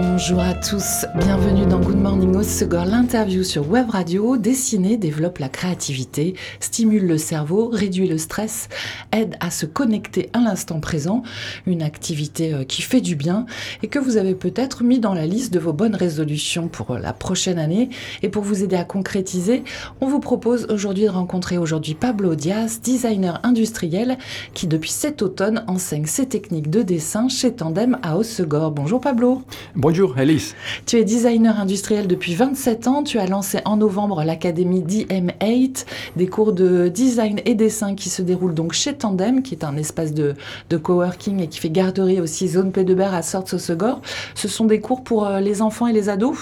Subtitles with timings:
[0.00, 4.36] Bonjour à tous, bienvenue dans Good Morning Osegor, l'interview sur Web Radio.
[4.36, 8.68] Dessiner développe la créativité, stimule le cerveau, réduit le stress,
[9.10, 11.24] aide à se connecter à l'instant présent,
[11.66, 13.44] une activité euh, qui fait du bien
[13.82, 17.00] et que vous avez peut-être mis dans la liste de vos bonnes résolutions pour euh,
[17.00, 17.88] la prochaine année.
[18.22, 19.64] Et pour vous aider à concrétiser,
[20.00, 24.16] on vous propose aujourd'hui de rencontrer aujourd'hui Pablo Diaz, designer industriel
[24.54, 28.70] qui depuis cet automne enseigne ses techniques de dessin chez Tandem à Osegor.
[28.70, 29.42] Bonjour Pablo.
[29.88, 30.54] Bonjour Elise.
[30.84, 33.02] Tu es designer industriel depuis 27 ans.
[33.02, 38.20] Tu as lancé en novembre l'académie DM8, des cours de design et dessin qui se
[38.20, 40.34] déroulent donc chez Tandem, qui est un espace de,
[40.76, 44.02] coworking et qui fait garderie aussi zone P de Berre à Sorts-Segor.
[44.34, 46.36] Ce sont des cours pour euh, les enfants et les ados?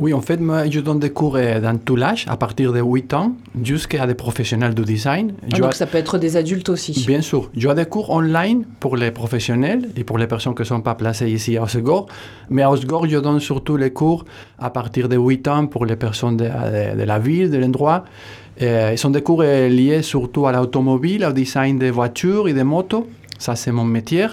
[0.00, 2.80] Oui, en fait, moi, je donne des cours euh, dans tout l'âge, à partir de
[2.80, 5.34] 8 ans jusqu'à des professionnels de design.
[5.52, 7.50] Ah, donc ça peut être des adultes aussi Bien sûr.
[7.54, 10.94] Je des cours online pour les professionnels et pour les personnes qui ne sont pas
[10.94, 12.06] placées ici à Osegor.
[12.48, 14.24] Mais à Osegor, je donne surtout les cours
[14.58, 18.04] à partir de 8 ans pour les personnes de, de, la ville, de l'endroit.
[18.62, 22.54] Euh, ils sont des cours euh, liés surtout à l'automobile, au design des voitures et
[22.54, 23.06] des motos.
[23.38, 24.26] Ça, c'est mon métier.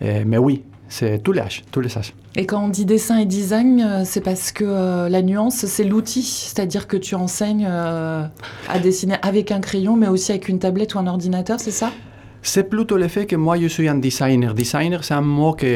[0.00, 2.14] mais oui, c'est tous les âges, tous les âges.
[2.36, 5.84] Et quand on dit dessin et design, euh, c'est parce que euh, la nuance, c'est
[5.84, 8.24] l'outil, c'est-à-dire que tu enseignes euh,
[8.68, 11.92] à dessiner avec un crayon, mais aussi avec une tablette ou un ordinateur, c'est ça?
[12.46, 14.52] C'est plutôt le fait que moi, je suis un designer.
[14.52, 15.66] Designer, c'est un mot qui,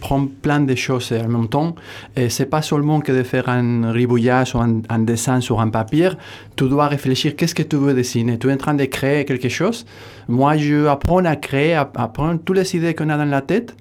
[0.00, 1.74] prend plein de choses en même temps.
[2.16, 6.10] Et c'est pas seulement que de faire un ribouillage ou un, dessin sur un papier.
[6.54, 8.38] Tu dois réfléchir qu'est-ce que tu veux dessiner?
[8.38, 9.84] Tu es en train de créer quelque chose.
[10.28, 13.74] Moi, je apprends à créer, à, prendre toutes les idées qu'on a dans la tête,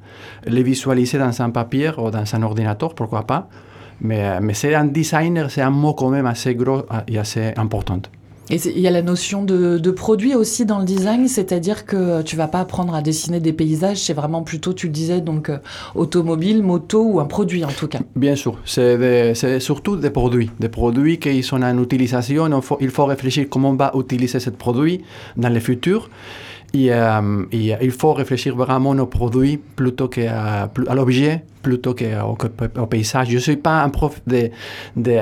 [0.47, 3.49] les visualiser dans un papier ou dans un ordinateur, pourquoi pas.
[4.01, 8.01] Mais c'est un designer, c'est un mot quand même assez gros et assez important.
[8.49, 12.21] Et il y a la notion de, de, produit aussi dans le design, c'est-à-dire que
[12.21, 15.49] tu vas pas apprendre à dessiner des paysages, c'est vraiment plutôt, tu le disais, donc
[15.49, 15.57] euh,
[15.95, 17.99] automobile, moto ou un produit en tout cas.
[18.15, 22.49] Bien sûr, c'est surtout des produits, des produits qui sont en utilisation.
[22.81, 25.01] Il faut, réfléchir comment on va utiliser ce produit
[25.37, 26.09] dans le futur.
[26.73, 32.37] Et, euh, et, il faut réfléchir vraiment aux produits plutôt qu'à à, l'objet, plutôt qu'au,
[32.79, 33.29] au paysage.
[33.29, 34.49] Je ne suis pas un prof de,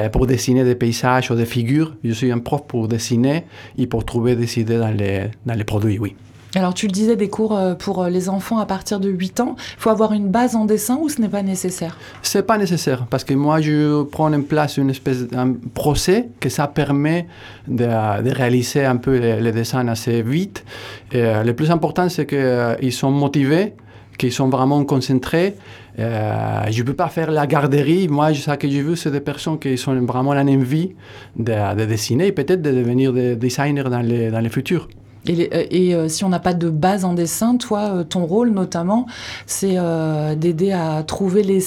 [0.09, 3.45] pour dessiner des paysages ou des figures, je suis un prof pour dessiner
[3.77, 6.15] et pour trouver des idées dans les, dans les produits, oui.
[6.55, 9.55] Alors tu le disais, des cours euh, pour les enfants à partir de 8 ans,
[9.57, 11.97] il faut avoir une base en dessin ou ce n'est pas nécessaire?
[12.23, 16.49] C'est pas nécessaire parce que moi je prends en place une espèce d'un procès que
[16.49, 17.27] ça permet
[17.67, 17.85] de,
[18.31, 20.65] réaliser un peu les, dessins assez vite.
[21.13, 23.73] Euh, le plus important c'est qu'ils euh, sont motivés,
[24.19, 25.55] qu'ils sont vraiment concentrés.
[25.97, 28.07] Euh, je ne peux pas faire la garderie.
[28.07, 30.95] Moi, ce que je veux, c'est des personnes qui sont vraiment en envie
[31.35, 34.87] de, de dessiner et peut-être de devenir des designers dans les, dans les futurs.
[35.29, 38.49] Et, et euh, si on n'a pas de base en dessin, toi, euh, ton rôle
[38.49, 39.05] notamment,
[39.45, 41.59] c'est euh, d'aider à trouver les,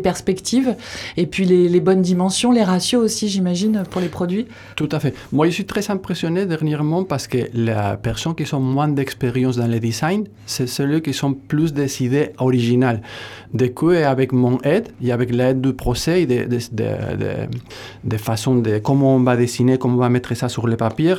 [0.00, 0.76] perspectives
[1.16, 4.46] et puis les, bonnes dimensions, les ratios aussi, j'imagine, pour les produits.
[4.76, 5.12] Tout à fait.
[5.32, 9.66] Moi, je suis très impressionné dernièrement parce que les personnes qui ont moins d'expérience dans
[9.66, 13.02] le design, c'est celles qui sont plus des idées originales.
[13.52, 17.48] Du coup, avec mon aide et avec l'aide du procès et de, de, de,
[18.04, 21.14] de, façon de comment on va dessiner, comment on va mettre ça sur le papier,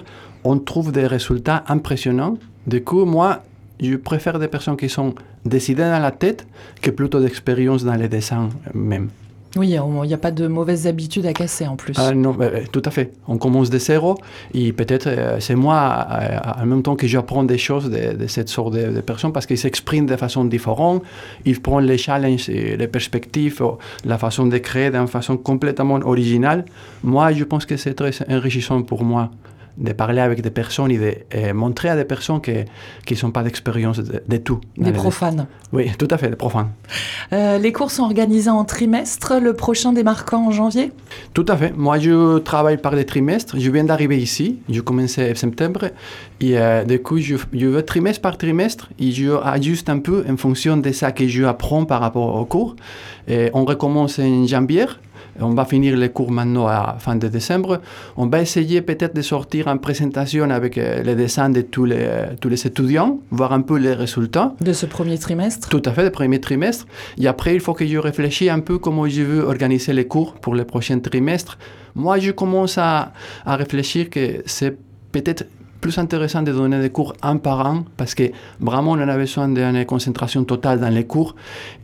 [0.46, 2.38] on trouve des résultats impressionnants.
[2.68, 3.44] Du coup, moi,
[3.82, 5.14] je préfère des personnes qui sont
[5.44, 6.48] décidées dans la tête
[6.82, 9.10] que plutôt d'expérience dans les dessins même.
[9.58, 11.94] Oui, il n'y a pas de mauvaises habitudes à casser en plus.
[11.98, 13.14] Ah, non, bah, tout à fait.
[13.26, 14.16] On commence de zéro
[14.54, 18.28] et peut-être euh, c'est moi, euh, en même temps que j'apprends des choses de, de,
[18.28, 21.04] cette sorte de, de personnes parce qu'ils s'expriment de façon différente,
[21.46, 23.64] ils prennent les challenges et les perspectives,
[24.04, 26.66] la façon de créer d'une façon complètement originale.
[27.02, 29.32] Moi, je pense que c'est très enrichissant pour moi
[29.78, 32.54] de parler avec des personnes et de et montrer à des personnes qui
[33.06, 34.60] qui n'ont pas d'expérience de, de, tout.
[34.78, 35.48] Des profanes.
[35.74, 36.70] Oui, tout à fait, des profanes.
[37.34, 40.92] Euh, les cours sont organisés en trimestre, le prochain démarquant en janvier?
[41.34, 41.74] Tout à fait.
[41.76, 43.56] Moi, je travaille par les trimestres.
[43.60, 44.60] Je viens d'arriver ici.
[44.70, 45.92] Je commençais en septembre.
[46.40, 50.24] Et euh, du coup, je, je veux trimestre par trimestre et je ajuste un peu
[50.30, 52.76] en fonction de ça que je apprends par rapport au cours.
[53.28, 54.86] Et on recommence en janvier.
[55.40, 57.82] On va finir les cours maintenant à fin de décembre.
[58.16, 61.98] On va essayer peut-être de sortir en présentation avec euh, les dessins de tous les,
[62.00, 64.54] euh, tous les étudiants, voir un peu les résultats.
[64.62, 66.86] De ce premier trimestre Tout à fait, le premier trimestre.
[67.18, 70.34] Et après, il faut que je réfléchisse un peu comment je veux organiser les cours
[70.36, 71.58] pour le prochain trimestre.
[71.96, 73.12] Moi, je commence à,
[73.46, 74.78] à réfléchir que c'est
[75.12, 75.46] peut-être
[75.86, 78.24] plus intéressant de donner des cours un par un parce que
[78.60, 81.36] vraiment on a besoin d'une concentration totale dans les cours.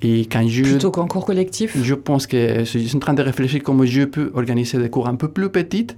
[0.02, 3.22] Et quand je, Plutôt qu'en cours collectif je pense que je suis en train de
[3.22, 5.92] réfléchir comment je peux organiser des cours un peu plus petits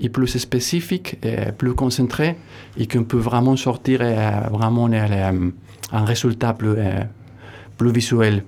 [0.00, 2.36] et plus spécifiques et plus concentrés
[2.78, 5.50] et qu'on peut vraiment sortir euh, vraiment euh,
[5.92, 7.00] un résultat plus, euh,
[7.76, 8.44] plus visuel.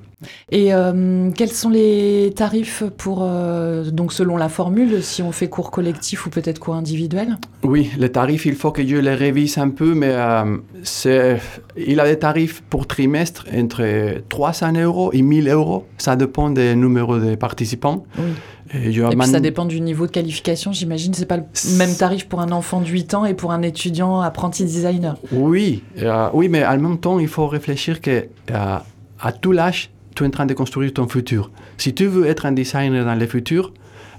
[0.51, 5.49] Et euh, quels sont les tarifs pour, euh, donc selon la formule, si on fait
[5.49, 7.37] cours collectif ou peut-être cours individuel?
[7.63, 11.41] Oui, les tarifs, il faut que je les révise un peu, mais euh, c'est,
[11.77, 15.87] il a des tarifs pour trimestre entre 300 euros et 1000 euros.
[15.99, 18.05] Ça dépend des numéros de participants.
[18.19, 18.25] Oui.
[18.75, 21.13] Et, puis man- ça dépend du niveau de qualification, j'imagine.
[21.13, 21.45] C'est pas le
[21.77, 25.17] même tarif pour un enfant de 8 ans et pour un étudiant apprenti designer.
[25.31, 28.11] Oui, euh, oui, mais en même temps, il faut réfléchir que
[28.51, 28.77] euh,
[29.21, 31.51] à tout l'âge, tu es en train de construire ton futur.
[31.79, 33.73] Si tu veux être un designer dans le futur,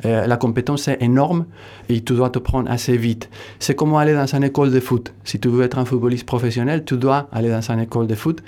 [0.05, 1.45] euh, la compétence est énorme
[1.87, 3.29] et tu dois te prendre assez vite.
[3.59, 5.13] C'est comme aller dans une école de foot.
[5.23, 8.43] Si tu veux être un footballiste professionnel, tu dois aller dans une école de foot.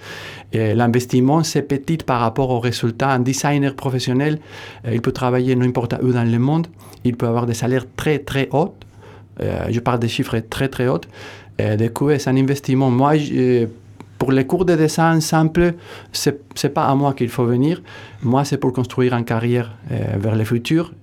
[0.54, 3.12] L'investissement, c'est petit par rapport aux résultats.
[3.12, 4.40] Un designer professionnel,
[4.86, 6.68] euh, il peut travailler n'importe où dans le monde.
[7.04, 8.74] Il peut avoir des salaires très, très hauts.
[9.42, 11.02] Euh, je parle des chiffres très, très hauts.
[11.58, 12.92] Du coup, c'est un investissement.
[12.92, 13.14] Moi,
[14.18, 15.74] pour les cours de dessin simples,
[16.12, 17.82] c'est n'est pas à moi qu'il faut venir.
[18.24, 20.94] Moi, c'est pour construire une carrière euh, vers le futur.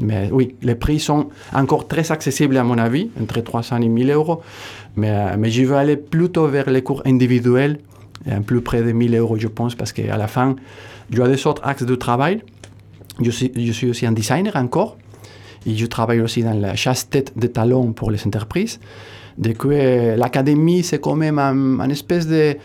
[0.00, 4.10] Mais oui, les prix sont encore très accessibles à mon avis, entre 300 et 1000
[4.10, 4.40] euros.
[4.96, 7.78] Mais, euh, mais je veux aller plutôt vers les cours individuels,
[8.26, 10.56] euh, plus près de 1000 euros, je pense, parce qu'à la fin,
[11.10, 12.42] je ai des autres axes de travail.
[13.20, 14.96] Je suis, je suis aussi un designer encore.
[15.66, 18.80] Et je travaille aussi dans la chasse-tête de talons pour les entreprises.
[19.64, 22.56] Euh, l'académie, c'est quand même un, un espèce de,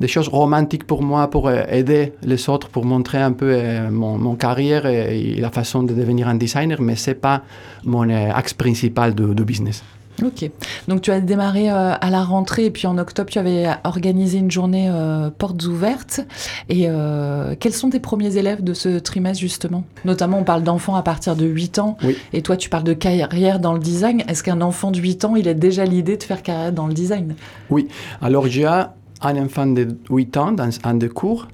[0.00, 3.90] de chose romantique pour moi, pour euh, aider les autres, pour montrer un peu euh,
[3.90, 7.42] mon, mon carrière et, la façon de devenir un designer, mais ce n'est pas
[7.84, 9.82] mon axe principal de, de business.
[10.22, 10.50] Ok.
[10.88, 14.38] Donc tu as démarré euh, à la rentrée et puis en octobre tu avais organisé
[14.38, 16.20] une journée euh, portes ouvertes.
[16.68, 19.84] Et euh, quels sont tes premiers élèves de ce trimestre justement?
[20.04, 22.16] Notamment on parle d'enfants à partir de 8 ans Oui.
[22.32, 24.22] et toi tu parles de carrière dans le design.
[24.28, 26.94] Est-ce qu'un enfant de 8 ans il a déjà l'idée de faire carrière dans le
[26.94, 27.34] design?
[27.70, 27.88] Oui,
[28.22, 28.90] alors j'ai un
[29.22, 31.48] enfant de 8 ans dans un des cours.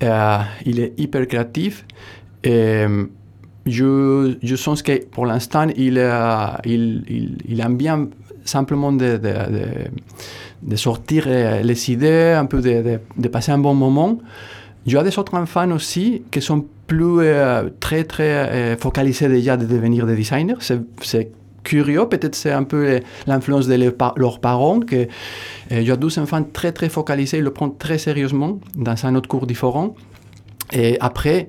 [0.00, 1.84] Il est hyper créatif.
[2.44, 2.84] Et
[3.66, 8.08] je, je sens que pour l'instant, il, euh, il, il, il aime bien
[8.44, 9.34] simplement de, de,
[10.62, 14.18] de, sortir euh, les idées, un peu de, passer un bon moment.
[14.86, 20.06] J'ai des autres enfants aussi qui sont plus euh, très, très focalisés déjà de devenir
[20.06, 20.54] des designers.
[20.60, 21.30] C'est-
[21.66, 24.78] curieux, peut-être c'est un peu l'influence de leurs parents.
[24.78, 25.06] Que, euh,
[25.68, 29.46] j'ai deux enfants très, très focalisés, ils le prennent très sérieusement dans un autre cours
[29.46, 29.96] différent.
[30.72, 31.48] Et après,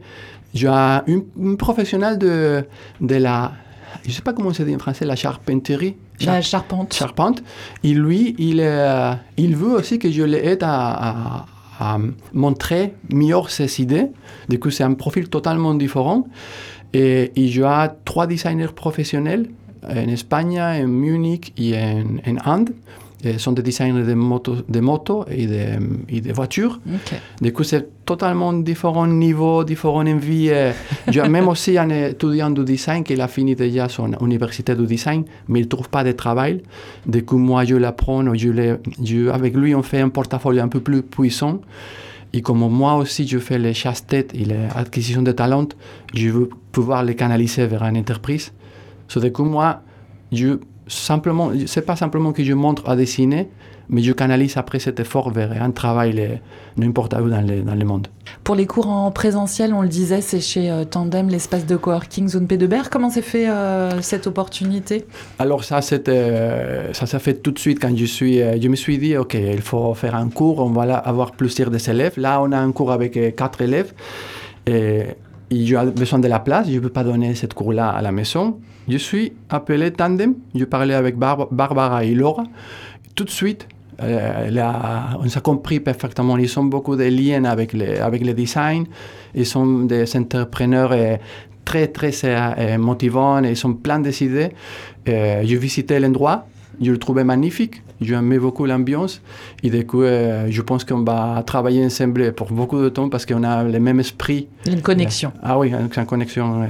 [0.57, 2.63] j'ai un, un professionnel de,
[3.01, 3.53] de la,
[4.03, 5.95] je ne sais pas comment se dit en français, la charpenterie.
[6.21, 6.93] La charpente.
[6.93, 7.43] Charpente.
[7.83, 10.75] Et lui, il, euh, il veut aussi que je l'aide à,
[11.09, 11.45] à-
[11.79, 11.97] à
[12.33, 14.07] montrer mieux ses idées.
[14.49, 16.27] Du coup, c'est un profil totalement différent.
[16.91, 17.69] Et, et j'ai
[18.03, 19.47] trois designers professionnels
[19.87, 22.71] en Espagne, en Munich et en, en Inde.
[23.23, 25.65] Et sont des designers de motos, de motos et, de,
[26.07, 26.79] et de voitures.
[26.87, 27.19] Ok.
[27.41, 30.49] Du coup, c'est totalement différents niveaux, différentes envies.
[30.51, 30.71] Euh,
[31.09, 35.23] J'ai même aussi un étudiant de design qui a fini déjà son université de design,
[35.47, 36.61] mais il ne trouve pas de travail.
[37.07, 38.33] Du coup, moi, je l'apprends.
[38.35, 41.59] Je l'ai- je- avec lui, on fait un portfolio un peu plus puissant.
[42.33, 45.69] Et comme moi aussi, je fais les chasse-têtes et l'acquisition de talents,
[46.13, 48.51] je veux pouvoir les canaliser vers une entreprise.
[49.07, 49.81] So, du coup, moi,
[50.31, 53.49] je simplement, c'est pas simplement que je montre à dessiner,
[53.89, 56.41] mais je canalise après cet effort vers un travail les-
[56.75, 58.07] n'importe où dans le, dans le monde.
[58.43, 62.27] Pour les cours en présentiel, on le disait, c'est chez euh, Tandem, l'espace de coworking
[62.27, 62.89] Zone P de Berre.
[62.89, 65.05] Comment s'est fait euh, cette opportunité?
[65.39, 68.67] Alors ça, c'était, euh, ça s'est fait tout de suite quand je suis, euh, je
[68.67, 71.89] me suis dit, ok, il faut faire un cours, on va là avoir plusieurs des
[71.89, 72.13] élèves.
[72.17, 73.93] Là, on a un cours avec euh, quatre élèves
[74.65, 75.03] et
[75.51, 76.67] j'ai besoin de la place.
[76.69, 78.59] Je ne peux pas donner ce cours-là à la maison.
[78.87, 80.35] Je suis appelé Tandem.
[80.55, 82.43] Je parlais avec Barb- Barbara et Laura.
[83.15, 83.67] Tout de suite,
[84.01, 84.49] euh,
[85.19, 86.37] on s'est compris parfaitement.
[86.37, 88.85] Ils ont beaucoup de liens avec le design.
[89.33, 91.17] Ils sont des entrepreneurs euh,
[91.65, 93.41] très, très euh, motivants.
[93.43, 94.49] Ils sont plein d'idées.
[95.05, 96.45] J'ai visité l'endroit.
[96.81, 97.81] Je le trouvais magnifique.
[98.01, 99.21] J'aimais beaucoup l'ambiance.
[99.63, 103.25] Et du coup, euh, je pense qu'on va travailler ensemble pour beaucoup de temps parce
[103.25, 104.47] qu'on a le même esprit.
[104.67, 105.31] Une connexion.
[105.41, 106.61] Ah oui, une connexion.
[106.63, 106.67] euh,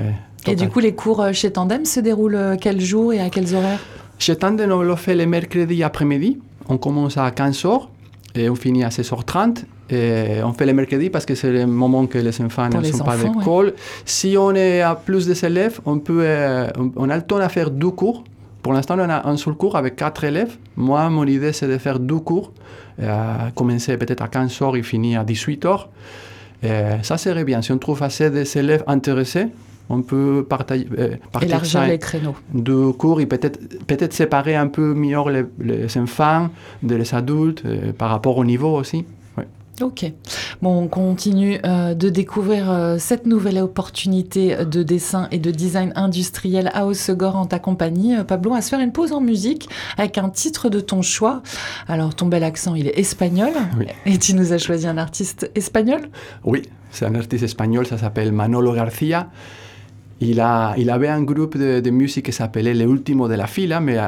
[0.52, 3.30] Et du coup, les cours euh, chez Tandem se déroulent euh, quel jour et à
[3.30, 3.80] quels horaires?
[4.20, 6.40] Chez Tandem, on le fait le mercredi après-midi.
[6.70, 7.88] On commence à 15h
[8.36, 9.64] et on finit à 16h30.
[9.90, 12.86] Et on fait le mercredi parce que c'est le moment que les enfants Pour ne
[12.86, 13.74] les sont pas enfants, d'école.
[14.06, 17.38] Si on est à plus des élèves, on, peut, euh, on, on a le temps
[17.38, 18.24] à faire deux cours
[18.68, 20.58] pour l'instant, on a un seul cours avec quatre élèves.
[20.76, 22.52] Moi, mon idée, c'est de faire deux cours,
[23.02, 25.88] euh, commencer peut-être à 15 heures et finir à 18 heures.
[27.02, 27.62] ça serait bien.
[27.62, 29.48] Si on trouve assez d'élèves intéressés,
[29.90, 32.36] on peut partager, euh, élargir les créneaux.
[32.54, 36.50] Deux cours et peut-être peut séparer un peu mieux les, les enfants
[36.84, 39.06] de les adultes euh, par rapport au niveau aussi.
[39.82, 40.12] Ok.
[40.64, 45.94] Bon, on continue euh, de découvrir euh, cette nouvelle opportunité de dessin et de design
[45.96, 48.16] industriel à Osegor en ta compagnie.
[48.16, 51.04] Euh, Pablo, on va se faire une pause en musique avec un titre de ton
[51.04, 51.44] choix.
[51.88, 53.52] Alors, ton bel accent, il est espagnol.
[54.08, 56.10] Et tu nous as choisi un artiste espagnol?
[56.44, 59.30] Oui, c'est un artiste espagnol, ça s'appelle Manolo García.
[60.22, 63.80] Il, a, il avait un groupe de, musique qui s'appelait Le Último de la Fila,
[63.80, 64.00] mais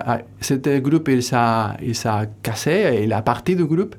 [0.41, 3.95] ce groupe, il s'est cassé, et il a parti du groupe.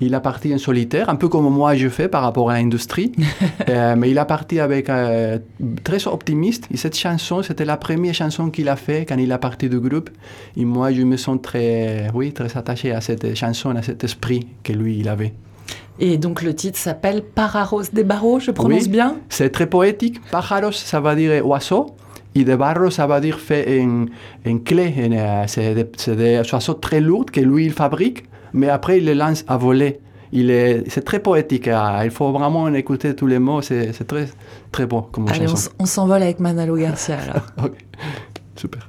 [0.00, 3.10] Il a parti en solitaire, un peu comme moi je fais par rapport à l'industrie,
[3.68, 5.38] euh, mais il a parti avec euh,
[5.82, 6.68] très optimiste.
[6.72, 9.80] Et cette chanson, c'était la première chanson qu'il a fait quand il a parti du
[9.80, 10.10] groupe.
[10.56, 14.46] Et moi, je me sens très, oui, très attaché à cette chanson, à cet esprit
[14.62, 15.34] que lui, il avait.
[16.00, 19.16] Et donc le titre s'appelle Pararos de Barro, je prononce oui, bien?
[19.28, 20.20] C'est très poétique.
[20.30, 21.96] Pararos, ça va dire oiseau.
[22.36, 24.06] Et de barro, ça va dire fait en,
[24.46, 24.94] en clé.
[24.96, 29.14] Euh, c'est des, des oiseaux très lourds que lui, il fabrique mais après il les
[29.14, 30.00] lance à voler.
[30.30, 31.68] Il est, c'est très poétique.
[31.68, 32.04] Hein.
[32.04, 33.62] Il faut vraiment écouter tous les mots.
[33.62, 34.28] C'est, c'est très,
[34.70, 35.70] très beau comme Allez, chanson.
[35.78, 37.46] On, s'envole avec Manalo Garcia alors.
[37.64, 37.78] ok,
[38.56, 38.88] super.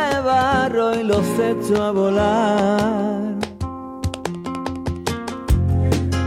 [0.95, 3.35] y los echo a volar.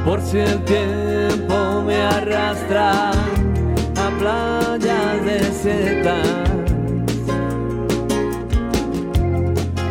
[0.04, 6.28] Por si el tiempo me arrastra a playas desiertas.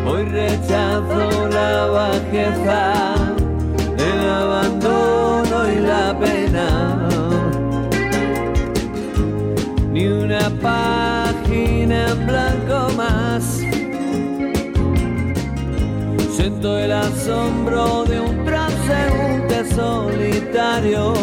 [0.08, 3.16] Hoy rechazo la bajeza,
[3.98, 7.08] el abandono y la pena.
[9.92, 13.23] Ni una página en blanco más.
[16.64, 21.14] Siento el asombro de un transeúnte solitario.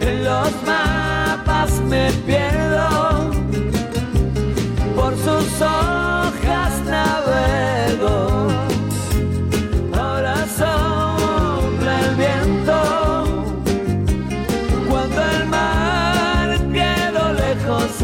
[0.00, 3.30] En los mapas me pierdo,
[4.96, 8.48] por sus hojas navego.
[9.96, 12.78] Ahora sopla el viento,
[14.90, 18.02] cuando el mar quedó lejos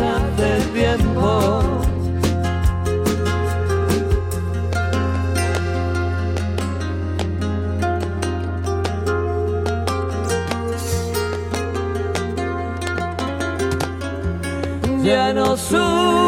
[15.65, 16.24] 诉。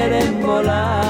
[0.00, 1.09] Quieren volar.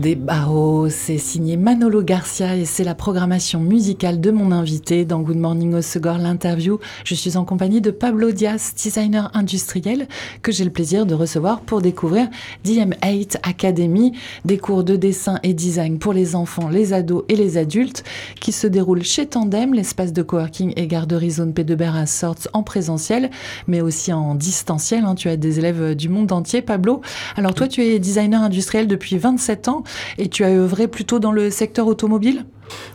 [0.00, 5.20] Des Barros, c'est signé Manolo Garcia et c'est la programmation musicale de mon invité dans
[5.20, 6.80] Good Morning Osegor, l'interview.
[7.04, 10.08] Je suis en compagnie de Pablo Diaz, designer industriel,
[10.40, 12.28] que j'ai le plaisir de recevoir pour découvrir
[12.64, 14.12] DM8 Academy,
[14.46, 18.02] des cours de dessin et design pour les enfants, les ados et les adultes,
[18.40, 23.30] qui se déroulent chez Tandem, l'espace de coworking et garderie zone P2BR à en présentiel,
[23.66, 25.04] mais aussi en distanciel.
[25.04, 25.14] Hein.
[25.14, 27.02] Tu as des élèves du monde entier, Pablo.
[27.36, 29.84] Alors toi, tu es designer industriel depuis 27 ans
[30.18, 32.44] et tu as œuvré plutôt dans le secteur automobile?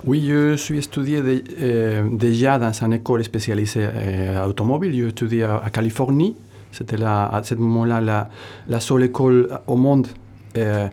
[0.05, 1.21] Oui, je suis étudié
[1.61, 4.93] euh, déjà dans une école spécialisée euh, automobile.
[4.95, 6.35] Je étudié à, Californie.
[6.71, 8.29] C'était à ce moment-là la,
[8.67, 10.07] la, seule école au monde
[10.57, 10.87] euh,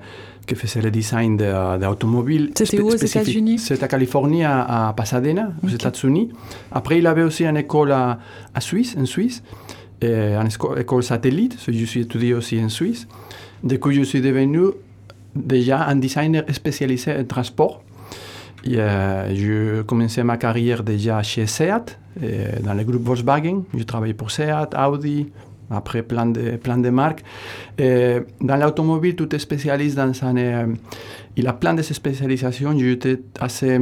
[0.47, 2.53] qui faisait le design d'automobiles.
[2.55, 3.59] C'était où aux États-Unis?
[3.59, 6.31] C'était à Californie, à, Pasadena, aux États-Unis.
[6.71, 8.19] Après, il avait aussi une école à,
[8.55, 9.43] à Suisse, en Suisse,
[10.03, 11.59] une école satellite.
[11.67, 13.09] Je suis étudié aussi en Suisse.
[13.65, 14.69] Du coup, je suis devenu
[15.35, 17.83] déjà un designer spécialisé en transport.
[18.65, 23.65] Et, euh, je commençais ma carrière déjà chez Seat, euh, dans le groupe Volkswagen.
[23.77, 25.29] Je travaillais pour Seat, Audi,
[25.71, 27.25] après plein de, plein de marques.
[27.79, 30.37] Dans l'automobile, tout est spécialiste dans un...
[30.37, 30.67] Euh,
[31.37, 32.79] il a plein de spécialisations.
[32.79, 33.81] J'étais assez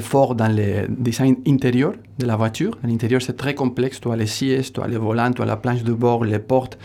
[0.00, 2.78] fort dans le design intérieur de la voiture.
[2.84, 4.00] L'intérieur, c'est très complexe.
[4.00, 6.38] Tu as les sièges, tu as les volants, tu as la planche de bord, les
[6.38, 6.78] portes.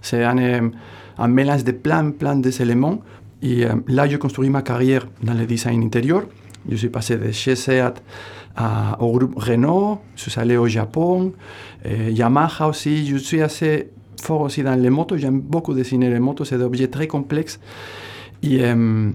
[0.00, 0.70] C'est un,
[1.18, 3.00] un mélange de plein, plein d'éléments.
[3.44, 6.24] Et euh, là, j'ai construit ma carrière dans le design intérieur.
[6.68, 8.02] Je suis passé de chez Seat
[8.56, 11.32] à, au groupe Renault, je suis allé au Japon,
[11.84, 13.06] Yamaha aussi.
[13.06, 13.90] Je suis assez
[14.22, 15.18] fort aussi dans les motos.
[15.18, 17.60] J'aime beaucoup dessiner les motos, c'est des objets très complexes.
[18.42, 19.12] Et, euh,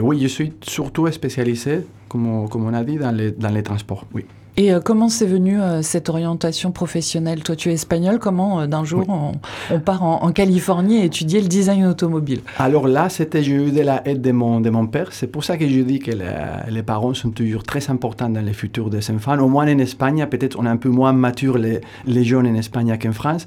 [0.00, 4.06] oui, je suis surtout spécialisé, comme, comme on a dit, dans les, dans les transports.
[4.14, 4.24] Oui.
[4.58, 7.42] Et euh, comment c'est venu euh, cette orientation professionnelle?
[7.42, 8.18] Toi, tu es espagnol.
[8.18, 12.40] Comment euh, d'un jour on, part en, Californie et étudier le design automobile?
[12.58, 15.08] Alors là, c'était j'ai eu de la aide de mon, de mon père.
[15.12, 18.52] C'est pour ça que je dis que les, parents sont toujours très importants dans le
[18.52, 19.38] futur des enfants.
[19.38, 22.54] Au moins en Espagne, peut-être on est un peu moins mature les, les jeunes en
[22.54, 23.46] Espagne qu'en France.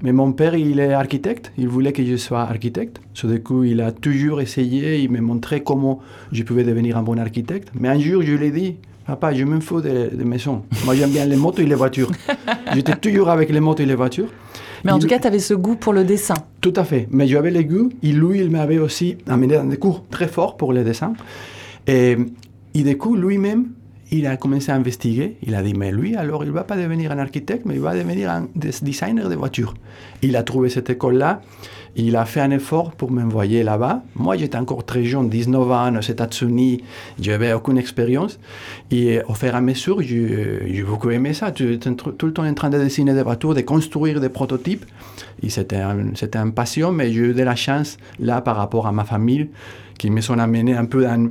[0.00, 1.52] Mais mon père, il est architecte.
[1.58, 3.00] Il voulait que je sois architecte.
[3.22, 5.00] du coup, il a toujours essayé.
[5.00, 6.00] Il m'a montré comment
[6.32, 7.68] je pouvais devenir un bon architecte.
[7.74, 8.76] Mais un jour, je lui ai dit,
[9.08, 10.64] Papa, je me fous des, maisons.
[10.84, 12.10] Moi, j'aime bien les motos et les voitures.
[12.74, 14.28] J'étais toujours avec les motos et les voitures.
[14.84, 16.34] Mais en tout cas, tu avais ce goût pour le dessin.
[16.60, 17.08] Tout à fait.
[17.10, 17.88] Mais j'avais le goût.
[18.02, 21.14] Et lui, il m'avait aussi amené dans des cours très forts pour le dessin.
[21.86, 22.18] Et,
[22.74, 23.68] et du coup, lui-même,
[24.10, 25.38] il a commencé à investiguer.
[25.42, 27.80] Il a dit, mais lui, alors, il ne va pas devenir un architecte, mais il
[27.80, 29.72] va devenir un designer de voitures.
[30.20, 31.40] Il a trouvé cette école-là.
[32.00, 34.02] Il a fait un effort pour m'envoyer là-bas.
[34.14, 36.80] Moi, j'étais encore très jeune, 19 ans, aux États-Unis.
[37.20, 38.38] Je n'avais aucune expérience.
[38.92, 41.50] Et au fur et à mesure, j'ai beaucoup aimé ça.
[41.50, 44.84] Tu tout le temps en train de dessiner des voitures, de construire des prototypes.
[45.48, 45.82] C'était
[46.14, 49.50] c'était une passion, mais j'ai eu de la chance, là, par rapport à ma famille,
[49.98, 51.28] qui me sont amenés un peu dans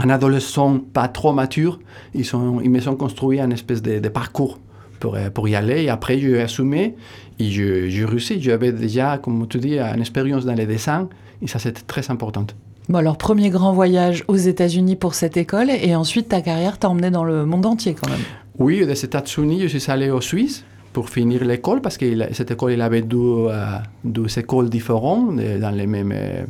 [0.00, 1.78] un adolescent pas trop mature,
[2.14, 4.58] ils, sont, ils me sont construit un espèce de parcours
[5.00, 5.82] pour, pour, y aller.
[5.82, 6.94] Et après, j'ai assumé
[7.38, 8.40] et j'ai réussi.
[8.40, 11.08] J'avais déjà, comme tu dis, une expérience dans les dessins
[11.42, 12.46] et ça, c'était très important.
[12.88, 16.88] Bon, alors, premier grand voyage aux États-Unis pour cette école et ensuite ta carrière t'a
[16.88, 18.20] emmené dans le monde entier quand même.
[18.58, 22.72] Oui, des États-Unis, je suis allé au Suisse pour finir l'école parce que cette école,
[22.72, 26.44] il avait deux, euh, deux écoles différentes dans les mêmes, euh,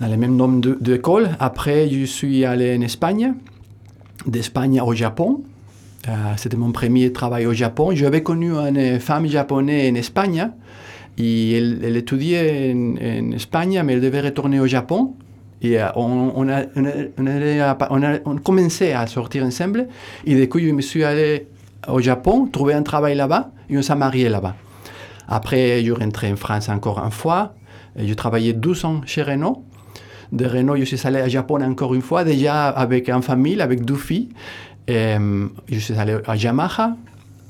[0.00, 1.30] dans les mêmes noms d'écoles.
[1.38, 3.34] Après, je suis allé en Espagne,
[4.26, 5.51] d'Espagne au Japon euh,
[6.36, 7.90] c'était mon premier travail au Japon.
[7.94, 10.50] J'avais connu une femme japonaise en Espagne.
[11.18, 15.14] Et elle, étudiait en, Espagne, mais elle devait retourner au Japon.
[15.60, 16.48] Et euh, on, on,
[18.94, 19.88] à sortir ensemble.
[20.26, 21.46] Et du coup, je me suis allé
[21.88, 24.56] au Japon, trouver un travail là-bas, et on s'est marié là-bas.
[25.28, 27.54] Après, je rentré en France encore une fois.
[27.96, 29.64] Et je travaillais 12 ans chez Renault.
[30.32, 33.84] De Renault, je suis allé au Japon encore une fois, déjà avec une famille, avec
[33.84, 34.30] deux filles.
[34.88, 35.16] Et,
[35.68, 36.96] je suis allé à Yamaha.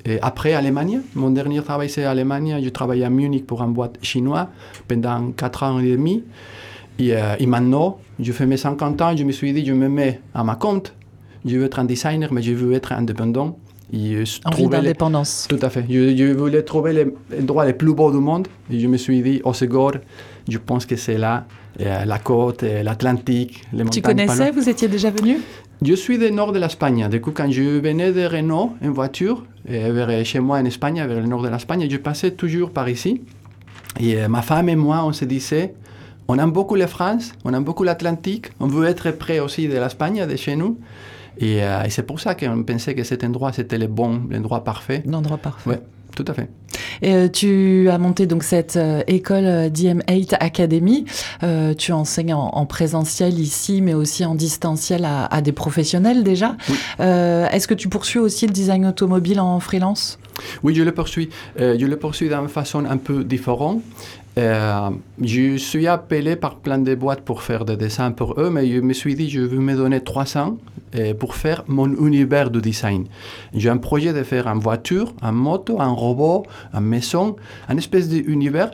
[0.05, 1.01] Et après, Allemagne.
[1.15, 2.61] Mon dernier travail, c'est Allemagne.
[2.63, 4.47] Je travaillais à Munich pour une boîte chinoise
[4.89, 6.25] pendant 4 ans et demi.
[6.99, 9.89] Et, euh, et, maintenant, je fais mes 50 ans, je me suis dit, je me
[9.89, 10.95] mets à ma compte.
[11.45, 13.57] Je veux être un designer, mais je veux être indépendant.
[13.93, 15.47] Et Envie d'indépendance.
[15.49, 15.85] Tout à fait.
[15.89, 18.49] Je, voulais trouver les, droits les plus beaux du monde.
[18.71, 19.93] Et je me suis dit, au Segor,
[20.49, 21.47] je pense que c'est là,
[21.81, 23.91] euh, la côte, euh, l'Atlantique, les montagnes.
[23.91, 25.39] Tu connaissais Vous étiez déjà venu?
[25.85, 27.09] Je suis du nord de l'Espagne.
[27.09, 31.21] Du coup, quand je venais de Renault en voiture, vers chez moi en Espagne, vers
[31.21, 33.23] le nord de l'Espagne, je passais toujours par ici.
[34.01, 35.75] Et euh, ma femme et moi, on se disait,
[36.29, 39.75] on aime beaucoup la France, on aime beaucoup l'Atlantique, on veut être près aussi de
[39.75, 40.79] l'Espagne, de chez nous.
[41.39, 44.65] Et, euh, et c'est pour ça qu'on pensait que cet endroit, c'était le bon, l'endroit
[44.65, 45.03] parfait.
[45.07, 45.71] L'endroit parfait.
[45.71, 45.77] Oui,
[46.15, 46.49] tout à fait.
[47.03, 51.05] Et euh, tu as monté donc cette euh, école euh, DM8 Academy.
[51.79, 56.57] Tu enseignes en, en présentiel ici, mais aussi en distanciel à, à des professionnels déjà.
[56.69, 56.77] Oui.
[57.01, 60.19] Est-ce que tu poursuis aussi le design automobile en freelance?
[60.63, 61.31] Oui, je le poursuis.
[61.61, 63.83] Euh, je le poursuis d'une façon un peu différente.
[64.39, 64.91] Euh,
[65.21, 68.81] je suis appelé par plein de boîtes pour faire des dessins pour eux, mais je
[68.81, 70.57] me suis dit, je veux me donner 300
[70.95, 73.07] euh, pour faire mon univers de design.
[73.55, 77.37] J'ai un projet de faire une voiture, une moto, un robot, une maison,
[77.69, 78.71] un espèce d'univers,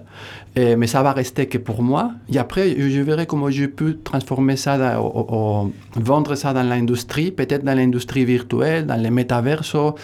[0.57, 2.13] euh, mais ça va rester que pour moi.
[2.33, 5.01] Et après, je verrai comment je peux transformer ça,
[5.97, 9.95] vendre ça dans l'industrie, peut-être dans l'industrie virtuelle, dans les métaversos,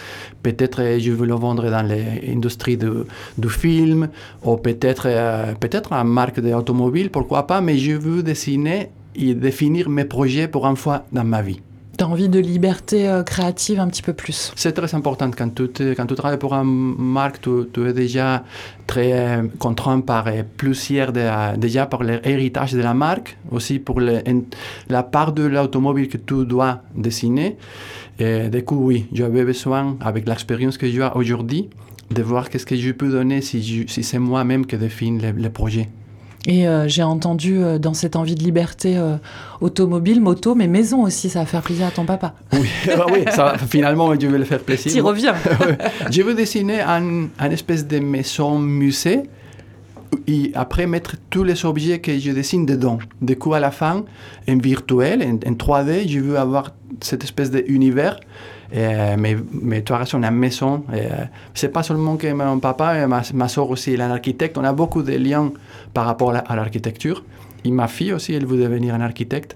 [0.43, 4.09] peut-être euh, je veux le vendre dans l'industrie du film,
[4.43, 9.89] ou peut-être euh, peut-être une marque d'automobile, pourquoi pas, mais je veux dessiner et définir
[9.89, 11.59] mes projets pour une fois dans ma vie.
[11.97, 15.49] Tu as envie de liberté euh, créative un petit peu plus C'est très important quand
[15.55, 15.69] tu,
[16.15, 18.43] travailles pour une marque, tu, es déjà
[18.85, 24.01] très euh, contraint par euh, plusieurs, euh, déjà par l'héritage de la marque, aussi pour
[24.01, 27.57] la part de l'automobile que tu dois dessiner.
[28.19, 31.69] Du coup, oui, j'avais besoin, avec l'expérience que j'ai aujourd'hui,
[32.11, 35.89] de voir qu'est-ce que je peux donner si, c'est moi-même qui définis le projet.
[36.47, 39.17] Et euh, j'ai entendu euh, dans cette envie de liberté euh,
[39.61, 42.35] automobile, moto, mais maison aussi, ça va faire plaisir à ton papa.
[42.53, 44.91] Oui, ah oui ça, finalement, je vais le faire plaisir.
[44.91, 45.33] T'y reviens
[46.11, 49.23] je veux dessiner un, un espèce de maison musée
[50.27, 52.99] et après mettre tous les objets que je dessine dedans.
[53.21, 54.05] Du coup, à la fin,
[54.47, 58.19] en virtuel, en, en 3D, je veux avoir cette espèce d'univers.
[58.73, 61.09] Euh, mais, mais tu as raison, une maison, euh,
[61.53, 64.57] c'est pas seulement que mon papa et ma, ma soeur aussi, elle est un architecte.
[64.57, 65.51] On a beaucoup de liens
[65.93, 67.23] par rapport à la- l'architecture.
[67.63, 69.55] Et ma fille aussi, elle veut devenir un architecte.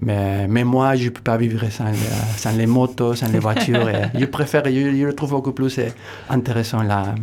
[0.00, 3.38] Mais, mais moi, je ne peux pas vivre sans, les- sans les motos, sans les
[3.38, 3.88] voitures.
[3.88, 5.88] Et je préfère, je, je le trouve beaucoup plus euh,
[6.28, 7.14] intéressant là.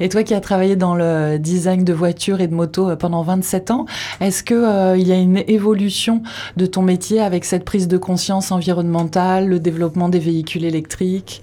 [0.00, 3.22] Et toi qui as travaillé dans le design de voitures et de motos euh, pendant
[3.22, 3.86] 27 ans,
[4.20, 6.22] est-ce que euh, il y a une évolution
[6.56, 11.42] de ton métier avec cette prise de conscience environnementale, le développement des véhicules électriques?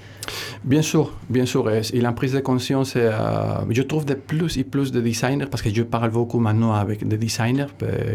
[0.64, 1.70] Bien sûr, bien sûr.
[1.70, 3.12] Et, la prise de conscience, euh,
[3.70, 7.08] je trouve de plus et plus de designers, parce que je parle beaucoup maintenant avec
[7.08, 7.68] des designers,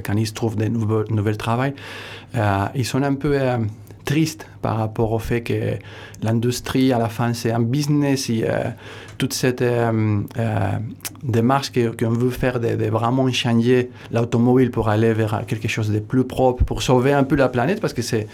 [0.05, 1.75] quand ils trouvent des nouveaux, nouveaux travail,
[2.35, 3.38] euh, ils sont un peu
[4.09, 5.59] tristes par rapport au fait que
[6.23, 8.71] l'industrie, à la fin, c'est un business et euh,
[9.18, 10.79] toute cette euh, euh,
[11.23, 16.25] démarche qu'on veut faire de, vraiment changer l'automobile pour aller vers quelque chose de plus
[16.25, 18.27] propre, pour sauver un peu la planète, parce que c'est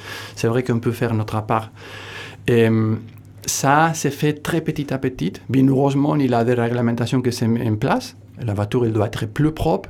[0.45, 1.71] vrai qu'on peut faire notre part.
[2.51, 2.95] Euh,
[3.47, 5.33] ça s'est fait très petit à petit.
[5.49, 8.17] Bien heureusement, il y a des réglementations qui mettent en place.
[8.41, 9.89] La voiture, elle doit être plus propre.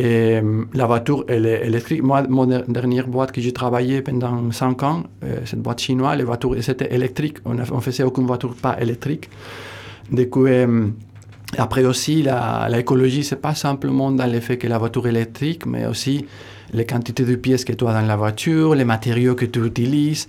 [0.00, 2.02] Et euh, la voiture, elle est électrique.
[2.04, 6.16] Moi, mon der- dernière boîte que j'ai travaillé pendant 5 ans, euh, cette boîte chinoise,
[6.16, 7.38] les voitures, c'était électrique.
[7.44, 9.28] On ne faisait aucune voiture pas électrique.
[10.12, 10.86] Du coup, euh,
[11.56, 12.24] après aussi,
[12.70, 16.26] l'écologie, c'est pas simplement dans le fait que la voiture électrique, mais aussi
[16.72, 20.26] les quantités de pièces que tu as dans la voiture, les matériaux que tu utilises,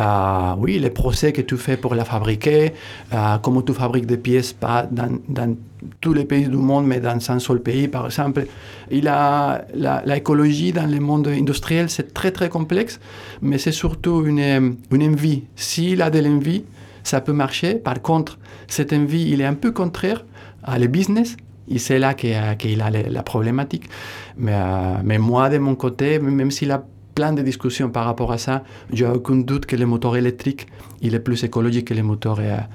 [0.00, 2.72] euh, oui, les procès que tu fais pour la fabriquer,
[3.12, 5.56] euh, comment tu fabriques des pièces pas dans, dans
[6.00, 8.46] tous les pays du monde, mais dans un seul pays, par exemple.
[8.90, 13.00] Il a, la, l'écologie dans le monde industriel, c'est très très complexe,
[13.40, 15.44] mais c'est surtout une, une envie.
[15.56, 16.64] S'il a de l'envie,
[17.02, 17.74] ça peut marcher.
[17.74, 20.24] Par contre, cette envie, il est un peu contraire
[20.62, 21.36] à le business.
[21.68, 23.88] Et c'est là qu'il a, qu'il a la, problématique.
[24.36, 28.32] Mais, euh, mais moi, de mon côté, même s'il a plein de discussions par rapport
[28.32, 30.66] à ça, j'ai aucun doute que le moteur électrique,
[31.00, 32.68] il est plus écologique que le moteur à,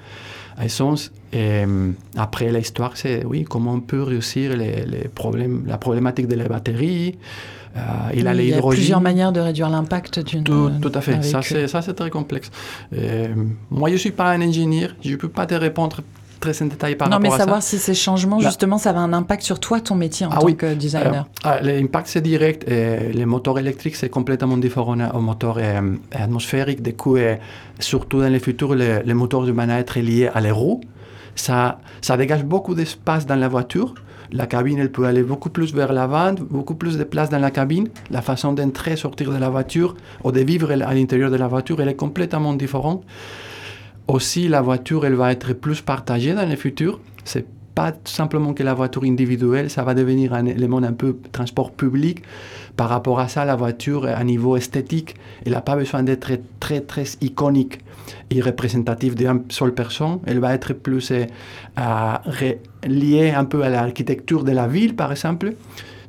[0.62, 1.12] à essence.
[1.34, 6.28] Et euh, après, l'histoire, c'est oui, comment on peut réussir les, les problèmes, la problématique
[6.28, 7.17] de la batterie.
[7.76, 7.80] Euh,
[8.15, 10.43] il a Il y a plusieurs manières de réduire l'impact d'une.
[10.43, 11.21] Tout, tout à fait.
[11.23, 12.50] Ça, c'est, ça, c'est très complexe.
[12.93, 13.28] Euh,
[13.69, 14.95] moi, je ne suis pas un ingénieur.
[15.04, 16.02] Je ne peux pas te répondre
[16.39, 17.69] très en détail par non, mais rapport à savoir ça.
[17.69, 20.38] si ces changements, Là- justement, ça avait un impact sur toi, ton métier en Ah
[20.39, 20.56] tant oui.
[20.56, 21.26] que designer.
[21.45, 22.65] Euh, ah, L'impact, c'est direct.
[22.69, 26.82] Euh, les moteurs électriques, c'est complètement différent au moteur euh, atmosphérique.
[26.82, 27.36] Du coup, euh,
[27.80, 30.82] surtout dans le futur, les, les moteurs du être liés à les roues.
[31.36, 33.93] Ça, ça dégage beaucoup d'espace dans la voiture.
[34.32, 37.52] La cabine, elle peut aller beaucoup plus vers l'avant, beaucoup plus de place dans la
[37.52, 37.88] cabine.
[38.12, 41.80] La façon d'entrer, sortir de la voiture ou de vivre à l'intérieur de la voiture,
[41.82, 43.04] elle est complètement différente.
[44.08, 47.00] Aussi, la voiture, elle va être plus partagée dans le futur.
[47.26, 51.72] C'est pas simplement que la voiture individuelle, ça va devenir un élément un peu transport
[51.72, 52.24] public.
[52.76, 55.15] Par rapport à ça, la voiture, à niveau esthétique,
[55.46, 57.80] elle n'a pas besoin d'être très, très iconique
[58.32, 60.20] et représentative d'une seule personne.
[60.26, 62.13] Elle va être plus euh,
[62.88, 65.54] liée un peu à l'architecture de la ville, par exemple.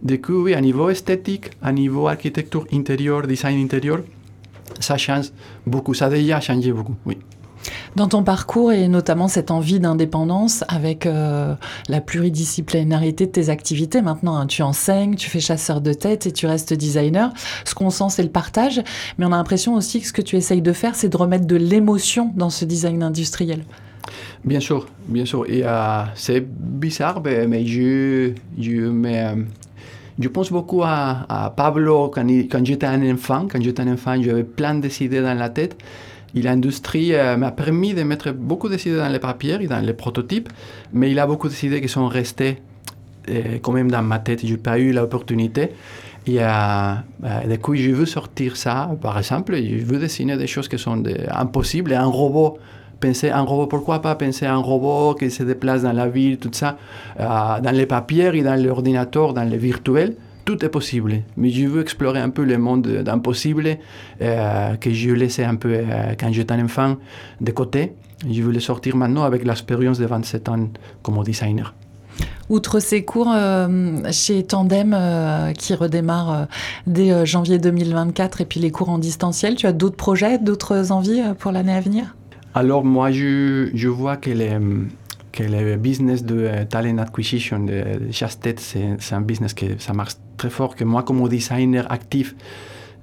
[0.02, 4.00] Du coup, oui, à niveau esthétique, à niveau architecture intérieure, design intérieur,
[4.78, 5.32] ça change
[5.66, 5.94] beaucoup.
[5.94, 7.18] Ça a déjà changé beaucoup, oui.
[7.96, 11.54] Dans ton parcours et notamment cette envie d'indépendance avec euh,
[11.88, 16.32] la pluridisciplinarité de tes activités, maintenant hein, tu enseignes, tu fais chasseur de tête et
[16.32, 17.32] tu restes designer,
[17.64, 18.82] ce qu'on sent c'est le partage,
[19.18, 21.46] mais on a l'impression aussi que ce que tu essayes de faire c'est de remettre
[21.46, 23.64] de l'émotion dans ce design industriel.
[24.44, 25.44] Bien sûr, bien sûr.
[25.48, 33.12] Et euh, c'est bizarre, mais je, je, pense beaucoup à, Pablo quand, quand j'étais un
[33.12, 33.46] enfant.
[33.50, 35.76] Quand j'étais un enfant, j'avais plein d'idées dans la tête.
[36.34, 39.94] Et l'industrie euh, m'a permis de mettre beaucoup d'idées dans les papiers et dans les
[39.94, 40.48] prototypes,
[40.92, 42.58] mais il y a beaucoup d'idées qui sont restées
[43.30, 44.44] euh, quand même dans ma tête.
[44.44, 45.70] Je n'ai pas eu l'opportunité.
[46.26, 46.46] Et euh,
[47.24, 50.78] euh, du coup, je veux sortir ça, par exemple, je veux dessiner des choses qui
[50.78, 51.92] sont impossibles.
[51.94, 52.58] Un robot,
[53.00, 56.50] penser un robot, pourquoi pas penser un robot qui se déplace dans la ville, tout
[56.52, 56.76] ça,
[57.18, 60.16] dans les papiers et dans l'ordinateur, dans le virtuel.
[60.48, 63.76] Tout est possible, mais je veux explorer un peu le monde d'impossible
[64.22, 66.96] euh, que je laissais un peu euh, quand j'étais un enfant
[67.42, 67.92] de côté.
[68.26, 70.70] Je veux le sortir maintenant avec l'expérience de 27 ans
[71.02, 71.74] comme designer.
[72.48, 76.44] Outre ces cours euh, chez Tandem euh, qui redémarrent euh,
[76.86, 81.20] dès janvier 2024 et puis les cours en distanciel, tu as d'autres projets, d'autres envies
[81.38, 82.16] pour l'année à venir?
[82.54, 84.86] Alors moi, je, je vois que le,
[85.38, 90.14] que le business de euh, talent acquisition de, chasse-tête, c'est un business que ça marche
[90.36, 92.34] très fort, que moi comme designer actif,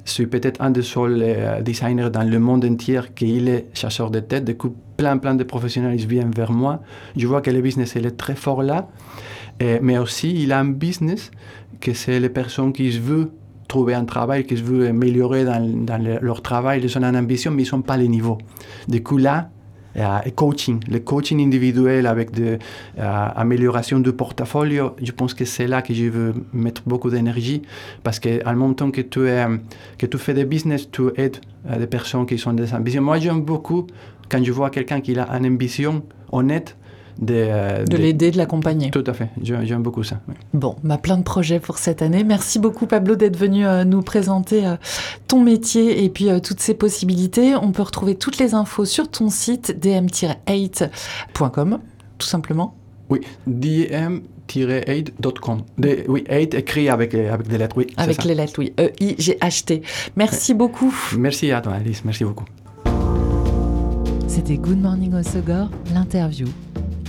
[0.03, 4.11] je suis peut-être un des seuls euh, designers dans le monde entier qui est chasseur
[4.11, 4.43] de tête.
[4.43, 6.81] Du coup, plein, plein de professionnels viennent vers moi.
[7.15, 8.89] Je vois que le business il est très fort là.
[9.81, 11.31] Mais aussi, il a un business
[11.79, 13.29] que c'est les personnes qui veulent
[13.69, 17.51] trouver un travail, qui veulent améliorer dans, dans le- leur travail, ils ont une ambition,
[17.51, 18.37] mais ils ne sont pas les niveaux.
[18.89, 19.49] Du coup, là,
[20.01, 22.57] a le coaching, le coaching individuel avec de
[22.99, 27.61] euh, amélioration du portfolio, je pense que c'est là que je veux mettre beaucoup d'énergie
[28.03, 29.45] parce qu'en même temps que tu, es,
[29.97, 31.37] que tu fais des business, tu aides
[31.69, 33.01] euh, des personnes qui ont des ambitions.
[33.01, 33.87] Moi, j'aime beaucoup
[34.29, 36.75] quand je vois quelqu'un qui a une ambition honnête
[37.19, 38.91] de, euh, De l'aider, de l'accompagner.
[38.91, 40.19] Tout à fait, J'ai- j'aime beaucoup ça.
[40.27, 40.33] oui.
[40.53, 42.23] Bon, bah plein de projets pour cette année.
[42.23, 44.75] Merci beaucoup Pablo d'être venu euh, nous présenter euh,
[45.27, 47.55] ton métier et puis euh, toutes ces possibilités.
[47.55, 51.79] On peut retrouver toutes les infos sur ton site dm-8.com,
[52.17, 52.75] tout simplement.
[53.09, 55.61] Oui, dm-8.com.
[55.77, 57.87] De- Oui, 8 écrit avec, avec des lettres, oui.
[57.97, 58.27] Avec ça.
[58.27, 58.73] les lettres, oui.
[58.79, 59.81] E E-I-G-H-T.
[60.15, 60.93] Merci beaucoup.
[61.17, 62.45] Merci à toi, Alice, merci beaucoup.
[64.27, 66.47] C'était Good Morning Osogor, l'interview.